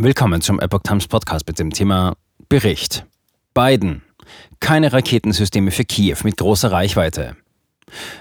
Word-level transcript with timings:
Willkommen 0.00 0.40
zum 0.40 0.60
Epoch 0.60 0.82
Times 0.84 1.08
Podcast 1.08 1.44
mit 1.48 1.58
dem 1.58 1.72
Thema 1.72 2.14
Bericht. 2.48 3.04
Biden. 3.52 4.02
Keine 4.60 4.92
Raketensysteme 4.92 5.72
für 5.72 5.84
Kiew 5.84 6.18
mit 6.22 6.36
großer 6.36 6.70
Reichweite. 6.70 7.36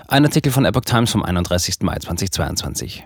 Ein 0.08 0.26
Artikel 0.26 0.52
von 0.52 0.66
Epoch 0.66 0.86
Times 0.86 1.12
vom 1.12 1.22
31. 1.22 1.82
Mai 1.82 2.00
2022. 2.00 3.04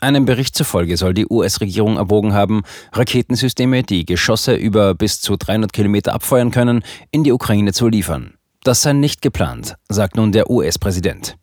Einem 0.00 0.26
Bericht 0.26 0.54
zufolge 0.54 0.96
soll 0.96 1.12
die 1.12 1.26
US-Regierung 1.28 1.96
erwogen 1.96 2.34
haben, 2.34 2.62
Raketensysteme, 2.92 3.82
die 3.82 4.06
Geschosse 4.06 4.54
über 4.54 4.94
bis 4.94 5.20
zu 5.20 5.36
300 5.36 5.72
Kilometer 5.72 6.14
abfeuern 6.14 6.52
können, 6.52 6.84
in 7.10 7.24
die 7.24 7.32
Ukraine 7.32 7.72
zu 7.72 7.88
liefern. 7.88 8.34
Das 8.62 8.82
sei 8.82 8.92
nicht 8.92 9.22
geplant, 9.22 9.74
sagt 9.88 10.14
nun 10.14 10.30
der 10.30 10.48
US-Präsident. 10.48 11.36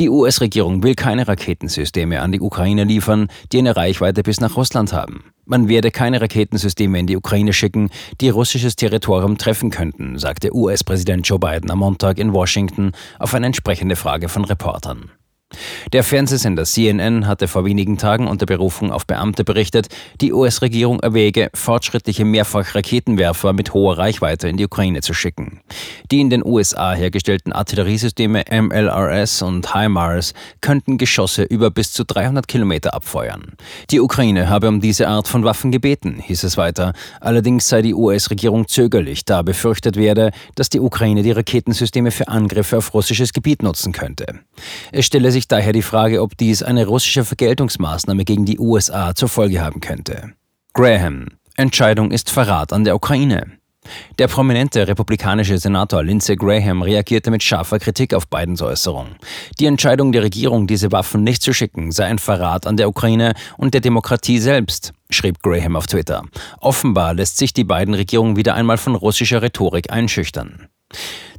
Die 0.00 0.10
US-Regierung 0.10 0.82
will 0.82 0.96
keine 0.96 1.28
Raketensysteme 1.28 2.20
an 2.20 2.32
die 2.32 2.40
Ukraine 2.40 2.82
liefern, 2.82 3.28
die 3.52 3.58
eine 3.58 3.76
Reichweite 3.76 4.24
bis 4.24 4.40
nach 4.40 4.56
Russland 4.56 4.92
haben. 4.92 5.32
Man 5.44 5.68
werde 5.68 5.92
keine 5.92 6.20
Raketensysteme 6.20 6.98
in 6.98 7.06
die 7.06 7.16
Ukraine 7.16 7.52
schicken, 7.52 7.90
die 8.20 8.28
russisches 8.28 8.74
Territorium 8.74 9.38
treffen 9.38 9.70
könnten, 9.70 10.18
sagte 10.18 10.52
US-Präsident 10.52 11.28
Joe 11.28 11.38
Biden 11.38 11.70
am 11.70 11.78
Montag 11.78 12.18
in 12.18 12.32
Washington 12.32 12.90
auf 13.20 13.34
eine 13.34 13.46
entsprechende 13.46 13.94
Frage 13.94 14.28
von 14.28 14.44
Reportern. 14.44 15.12
Der 15.92 16.04
Fernsehsender 16.04 16.64
CNN 16.64 17.26
hatte 17.26 17.48
vor 17.48 17.64
wenigen 17.64 17.98
Tagen 17.98 18.26
unter 18.26 18.46
Berufung 18.46 18.90
auf 18.90 19.06
Beamte 19.06 19.44
berichtet, 19.44 19.88
die 20.20 20.32
US-Regierung 20.32 21.00
erwäge, 21.00 21.50
fortschrittliche 21.54 22.24
Mehrfachraketenwerfer 22.24 23.52
mit 23.52 23.74
hoher 23.74 23.98
Reichweite 23.98 24.48
in 24.48 24.56
die 24.56 24.64
Ukraine 24.64 25.00
zu 25.00 25.14
schicken. 25.14 25.60
Die 26.10 26.20
in 26.20 26.30
den 26.30 26.44
USA 26.44 26.94
hergestellten 26.94 27.52
Artilleriesysteme 27.52 28.44
MLRS 28.50 29.42
und 29.42 29.74
HIMARS 29.74 30.34
könnten 30.60 30.98
Geschosse 30.98 31.42
über 31.42 31.70
bis 31.70 31.92
zu 31.92 32.04
300 32.04 32.48
Kilometer 32.48 32.94
abfeuern. 32.94 33.52
Die 33.90 34.00
Ukraine 34.00 34.48
habe 34.48 34.68
um 34.68 34.80
diese 34.80 35.08
Art 35.08 35.28
von 35.28 35.44
Waffen 35.44 35.70
gebeten, 35.70 36.18
hieß 36.20 36.44
es 36.44 36.56
weiter. 36.56 36.92
Allerdings 37.20 37.68
sei 37.68 37.82
die 37.82 37.94
US-Regierung 37.94 38.68
zögerlich, 38.68 39.24
da 39.24 39.42
befürchtet 39.42 39.96
werde, 39.96 40.30
dass 40.54 40.70
die 40.70 40.80
Ukraine 40.80 41.22
die 41.22 41.32
Raketensysteme 41.32 42.10
für 42.10 42.28
Angriffe 42.28 42.78
auf 42.78 42.94
russisches 42.94 43.32
Gebiet 43.32 43.62
nutzen 43.62 43.92
könnte. 43.92 44.40
Es 44.92 45.06
stelle 45.06 45.30
sich 45.30 45.43
daher 45.48 45.72
die 45.72 45.82
Frage, 45.82 46.22
ob 46.22 46.36
dies 46.36 46.62
eine 46.62 46.86
russische 46.86 47.24
Vergeltungsmaßnahme 47.24 48.24
gegen 48.24 48.44
die 48.44 48.58
USA 48.58 49.14
zur 49.14 49.28
Folge 49.28 49.60
haben 49.60 49.80
könnte. 49.80 50.32
Graham. 50.72 51.28
Entscheidung 51.56 52.10
ist 52.10 52.30
Verrat 52.30 52.72
an 52.72 52.84
der 52.84 52.96
Ukraine. 52.96 53.58
Der 54.18 54.28
prominente 54.28 54.86
republikanische 54.88 55.58
Senator 55.58 56.02
Lindsey 56.02 56.36
Graham 56.36 56.82
reagierte 56.82 57.30
mit 57.30 57.42
scharfer 57.42 57.78
Kritik 57.78 58.14
auf 58.14 58.28
Bidens 58.28 58.62
Äußerung. 58.62 59.08
Die 59.58 59.66
Entscheidung 59.66 60.12
der 60.12 60.22
Regierung, 60.22 60.66
diese 60.66 60.92
Waffen 60.92 61.22
nicht 61.22 61.42
zu 61.42 61.52
schicken, 61.52 61.92
sei 61.92 62.06
ein 62.06 62.18
Verrat 62.18 62.66
an 62.66 62.76
der 62.76 62.88
Ukraine 62.88 63.34
und 63.56 63.74
der 63.74 63.80
Demokratie 63.80 64.38
selbst, 64.38 64.92
schrieb 65.10 65.42
Graham 65.42 65.76
auf 65.76 65.86
Twitter. 65.86 66.24
Offenbar 66.60 67.14
lässt 67.14 67.36
sich 67.36 67.52
die 67.52 67.64
beiden 67.64 67.94
Regierungen 67.94 68.36
wieder 68.36 68.54
einmal 68.54 68.78
von 68.78 68.94
russischer 68.94 69.42
Rhetorik 69.42 69.92
einschüchtern. 69.92 70.68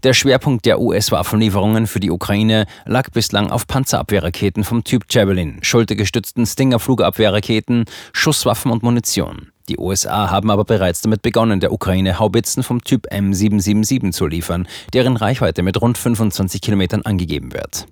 Der 0.06 0.14
Schwerpunkt 0.14 0.68
der 0.68 0.80
US-Waffenlieferungen 0.80 1.88
für 1.88 2.00
die 2.00 2.12
Ukraine 2.12 2.68
lag 2.86 3.10
bislang 3.10 3.50
auf 3.50 3.66
Panzerabwehrraketen 3.66 4.64
vom 4.64 4.84
Typ 4.84 5.06
Javelin, 5.10 5.58
schultergestützten 5.64 6.46
Stinger-Flugabwehrraketen, 6.46 7.86
Schusswaffen 8.14 8.70
und 8.70 8.84
Munition. 8.84 9.52
Die 9.68 9.80
USA 9.80 10.30
haben 10.30 10.52
aber 10.52 10.64
bereits 10.64 11.02
damit 11.02 11.24
begonnen, 11.24 11.60
der 11.60 11.74
Ukraine 11.74 12.20
Haubitzen 12.20 12.62
vom 12.62 12.84
Typ 12.84 13.08
M777 13.12 14.12
zu 14.12 14.28
liefern, 14.28 14.68
deren 14.94 15.18
Reichweite 15.18 15.64
mit 15.64 15.82
rund 15.82 15.98
25 15.98 16.62
Kilometern 16.62 17.02
angegeben 17.02 17.52
wird. 17.54 17.88